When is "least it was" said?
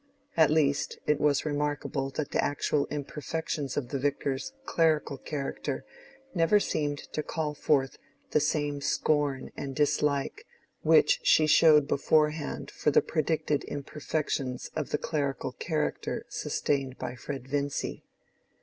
0.49-1.45